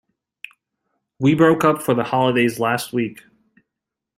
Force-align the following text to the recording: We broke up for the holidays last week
We 1.19 1.35
broke 1.35 1.63
up 1.63 1.83
for 1.83 1.93
the 1.93 2.03
holidays 2.05 2.59
last 2.59 2.91
week 2.91 3.21